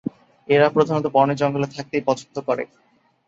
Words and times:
এরা 0.47 0.67
প্রধানত 0.69 1.05
বনে 1.15 1.35
জঙ্গলে 1.35 1.67
থাকতেই 1.69 2.03
পছন্দ 2.07 2.35
করে। 2.47 2.63